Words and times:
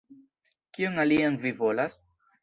Kion 0.77 0.97
alian 1.03 1.37
vi 1.43 1.51
volas? 1.59 1.99